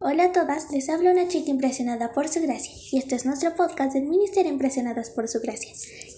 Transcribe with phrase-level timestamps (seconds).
[0.00, 3.56] Hola a todas, les habla una chica impresionada por su gracia y este es nuestro
[3.56, 5.72] podcast del Ministerio Impresionadas por su gracia.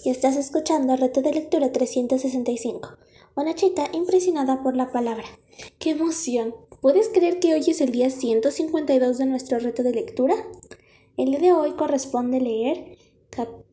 [0.05, 2.91] Y estás escuchando Reto de Lectura 365,
[3.37, 5.25] una chica impresionada por la palabra.
[5.79, 6.55] ¡Qué emoción!
[6.83, 10.35] ¿Puedes creer que hoy es el día 152 de nuestro reto de lectura?
[11.17, 12.99] El día de hoy corresponde leer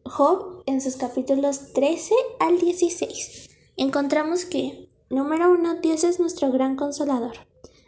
[0.06, 3.50] Job en sus capítulos 13 al 16.
[3.76, 7.46] Encontramos que, número 1, Dios es nuestro gran consolador.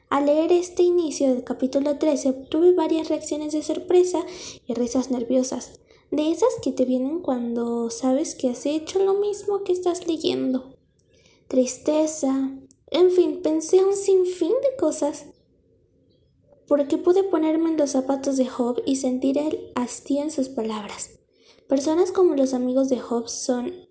[0.10, 4.26] Al leer este inicio del capítulo 13 tuve varias reacciones de sorpresa
[4.66, 9.64] y risas nerviosas, de esas que te vienen cuando sabes que has hecho lo mismo
[9.64, 10.76] que estás leyendo.
[11.48, 12.50] Tristeza,
[12.88, 15.28] en fin, pensé un sinfín de cosas.
[16.68, 21.20] Porque pude ponerme en los zapatos de Job y sentir el hastío en sus palabras.
[21.68, 23.89] Personas como los amigos de Job son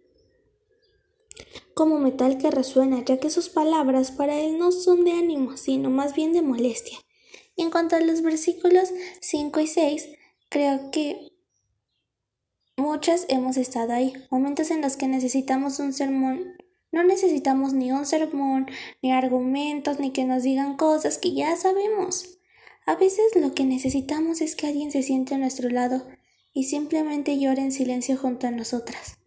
[1.78, 5.91] como metal que resuena, ya que sus palabras para él no son de ánimo, sino
[5.91, 6.98] más bien de molestia.
[7.56, 8.88] En cuanto a los versículos
[9.20, 10.09] 5 y 6,
[10.48, 11.30] creo que
[12.77, 16.56] muchas hemos estado ahí, momentos en los que necesitamos un sermón.
[16.91, 18.67] No necesitamos ni un sermón,
[19.00, 22.41] ni argumentos, ni que nos digan cosas que ya sabemos.
[22.86, 26.08] A veces lo que necesitamos es que alguien se siente a nuestro lado
[26.52, 29.19] y simplemente llore en silencio junto a nosotras.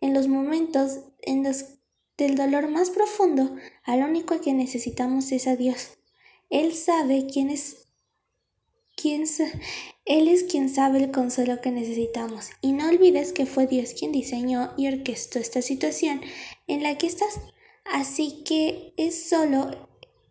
[0.00, 1.77] En los momentos en los
[2.18, 5.92] del dolor más profundo, al único que necesitamos es a Dios.
[6.50, 7.86] Él sabe quién es
[8.96, 9.24] quién
[10.04, 12.50] él es quien sabe el consuelo que necesitamos.
[12.60, 16.20] Y no olvides que fue Dios quien diseñó y orquestó esta situación
[16.66, 17.40] en la que estás.
[17.84, 19.88] Así que es solo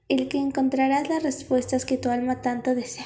[0.10, 3.06] el que encontrarás las respuestas que tu alma tanto desea.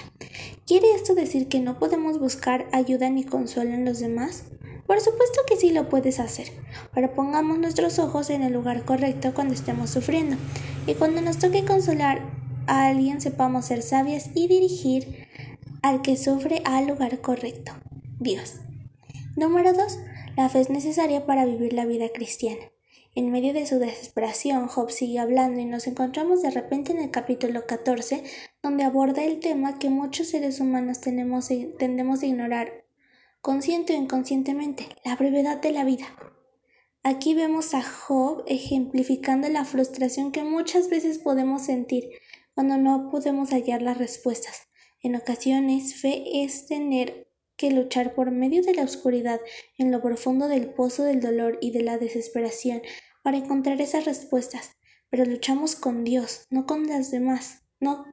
[0.66, 4.46] ¿Quiere esto decir que no podemos buscar ayuda ni consuelo en los demás?
[4.92, 6.52] Por supuesto que sí lo puedes hacer,
[6.94, 10.36] pero pongamos nuestros ojos en el lugar correcto cuando estemos sufriendo
[10.86, 12.20] y cuando nos toque consolar
[12.68, 15.30] a alguien sepamos ser sabias y dirigir
[15.82, 17.72] al que sufre al lugar correcto,
[18.20, 18.56] Dios.
[19.38, 19.98] Número 2.
[20.36, 22.66] La fe es necesaria para vivir la vida cristiana.
[23.16, 27.12] En medio de su desesperación, Job sigue hablando y nos encontramos de repente en el
[27.12, 28.26] capítulo 14,
[28.62, 31.48] donde aborda el tema que muchos seres humanos tenemos,
[31.80, 32.91] tendemos a ignorar
[33.42, 36.06] consciente o inconscientemente, la brevedad de la vida.
[37.04, 42.10] Aquí vemos a Job ejemplificando la frustración que muchas veces podemos sentir
[42.54, 44.68] cuando no podemos hallar las respuestas.
[45.02, 49.42] En ocasiones, fe es tener que luchar por medio de la oscuridad
[49.80, 52.84] en lo profundo del pozo del dolor y de la desesperación
[53.24, 54.78] para encontrar esas respuestas,
[55.10, 58.06] pero luchamos con Dios, no con las demás, no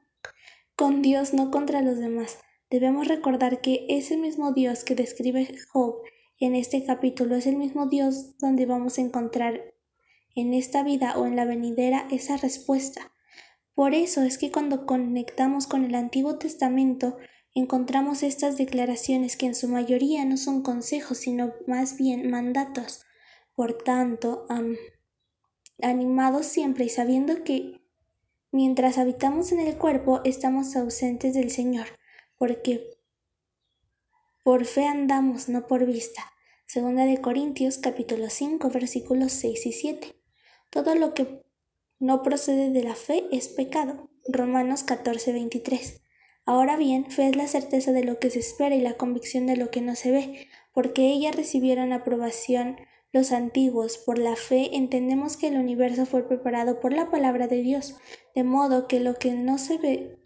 [0.75, 2.39] con Dios, no contra los demás.
[2.69, 6.03] Debemos recordar que ese mismo Dios que describe Job
[6.39, 9.73] en este capítulo es el mismo Dios donde vamos a encontrar
[10.35, 13.11] en esta vida o en la venidera esa respuesta.
[13.73, 17.17] Por eso es que cuando conectamos con el Antiguo Testamento
[17.55, 23.01] encontramos estas declaraciones que en su mayoría no son consejos, sino más bien mandatos.
[23.55, 24.45] Por tanto,
[25.81, 27.81] animados siempre y sabiendo que
[28.51, 31.87] mientras habitamos en el cuerpo estamos ausentes del Señor
[32.39, 32.97] porque
[34.43, 36.23] por fe andamos, no por vista.
[36.65, 40.15] Segunda de Corintios capítulo 5 versículos 6 y 7.
[40.71, 41.43] Todo lo que
[41.99, 44.09] no procede de la fe es pecado.
[44.27, 46.01] Romanos 14 23.
[46.45, 49.57] Ahora bien, fe es la certeza de lo que se espera y la convicción de
[49.57, 52.77] lo que no se ve, porque ella recibieron aprobación
[53.11, 53.97] los antiguos.
[53.97, 57.97] Por la fe entendemos que el universo fue preparado por la palabra de Dios,
[58.33, 60.18] de modo que lo que no se ve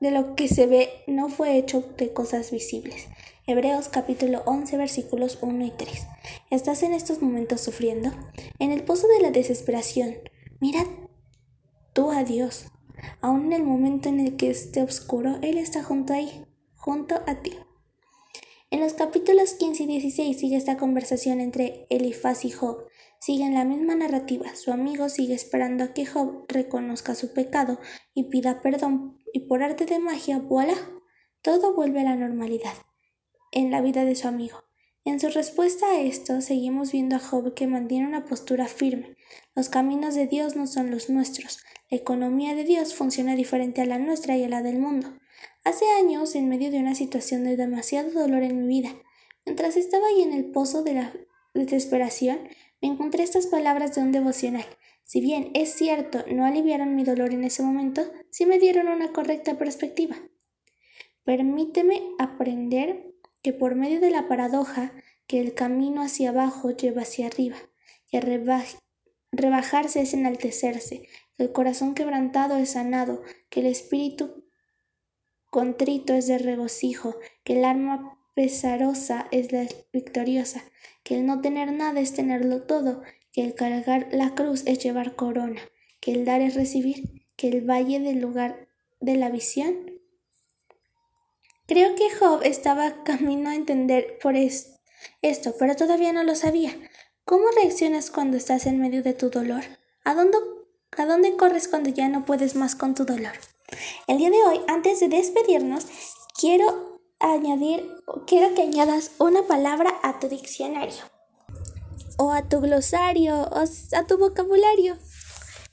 [0.00, 3.08] de lo que se ve no fue hecho de cosas visibles.
[3.46, 6.06] Hebreos capítulo 11 versículos 1 y 3.
[6.50, 8.10] ¿Estás en estos momentos sufriendo?
[8.58, 10.16] En el pozo de la desesperación.
[10.58, 10.86] Mira
[11.92, 12.66] tú a Dios.
[13.20, 16.14] Aún en el momento en el que esté oscuro, Él está junto
[16.76, 17.52] junto a ti.
[18.70, 22.86] En los capítulos 15 y 16 sigue esta conversación entre Elifaz y Job.
[23.18, 24.54] Siguen la misma narrativa.
[24.54, 27.78] Su amigo sigue esperando a que Job reconozca su pecado
[28.14, 30.74] y pida perdón y por arte de magia, voilà,
[31.42, 32.74] todo vuelve a la normalidad
[33.52, 34.64] en la vida de su amigo.
[35.04, 39.16] En su respuesta a esto, seguimos viendo a Job que mantiene una postura firme.
[39.54, 41.60] Los caminos de Dios no son los nuestros.
[41.90, 45.08] La economía de Dios funciona diferente a la nuestra y a la del mundo.
[45.64, 48.94] Hace años, en medio de una situación de demasiado dolor en mi vida,
[49.46, 51.12] mientras estaba ahí en el pozo de la
[51.54, 52.38] desesperación,
[52.80, 54.64] me encontré estas palabras de un devocional.
[55.04, 59.12] Si bien es cierto, no aliviaron mi dolor en ese momento, sí me dieron una
[59.12, 60.16] correcta perspectiva.
[61.24, 64.92] Permíteme aprender que por medio de la paradoja
[65.26, 67.56] que el camino hacia abajo lleva hacia arriba,
[68.10, 68.20] que
[69.32, 74.44] rebajarse es enaltecerse, que el corazón quebrantado es sanado, que el espíritu
[75.50, 80.62] contrito es de regocijo, que el arma es la victoriosa,
[81.02, 83.02] que el no tener nada es tenerlo todo,
[83.32, 85.60] que el cargar la cruz es llevar corona,
[86.00, 88.68] que el dar es recibir, que el valle del lugar
[89.00, 89.74] de la visión.
[91.66, 96.76] Creo que Job estaba camino a entender por esto, pero todavía no lo sabía.
[97.24, 99.62] ¿Cómo reaccionas cuando estás en medio de tu dolor?
[100.04, 100.38] ¿A dónde,
[100.96, 103.34] ¿A dónde corres cuando ya no puedes más con tu dolor?
[104.08, 105.86] El día de hoy, antes de despedirnos,
[106.40, 107.96] quiero añadir,
[108.26, 111.04] quiero que añadas una palabra a tu diccionario
[112.16, 114.96] o a tu glosario o a tu vocabulario.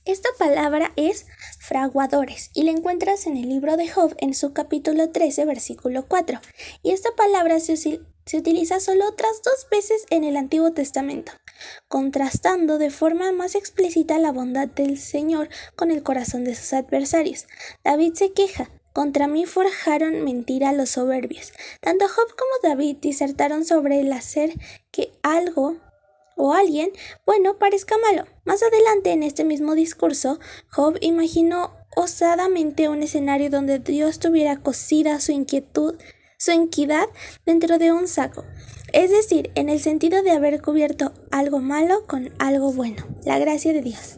[0.05, 1.25] Esta palabra es
[1.59, 6.39] fraguadores y la encuentras en el libro de Job en su capítulo 13, versículo 4.
[6.81, 11.33] Y esta palabra se, se utiliza solo otras dos veces en el Antiguo Testamento,
[11.89, 17.45] contrastando de forma más explícita la bondad del Señor con el corazón de sus adversarios.
[17.83, 21.53] David se queja, contra mí forjaron mentira los soberbios.
[21.81, 24.55] Tanto Job como David disertaron sobre el hacer
[24.89, 25.77] que algo
[26.35, 26.89] o alguien
[27.23, 28.25] bueno parezca malo.
[28.43, 30.39] Más adelante en este mismo discurso,
[30.71, 35.93] Job imaginó osadamente un escenario donde Dios tuviera cosida su inquietud
[36.39, 37.07] su equidad
[37.45, 38.45] dentro de un saco,
[38.97, 43.71] es decir, en el sentido de haber cubierto algo malo con algo bueno, la gracia
[43.71, 44.17] de Dios.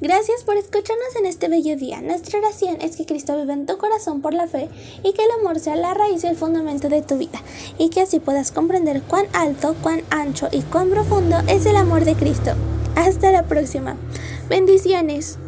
[0.00, 2.00] Gracias por escucharnos en este bello día.
[2.00, 4.68] Nuestra oración es que Cristo viva en tu corazón por la fe
[5.04, 7.40] y que el amor sea la raíz y el fundamento de tu vida,
[7.78, 12.04] y que así puedas comprender cuán alto, cuán ancho y cuán profundo es el amor
[12.04, 12.54] de Cristo.
[12.96, 13.96] Hasta la próxima.
[14.48, 15.38] Bendiciones.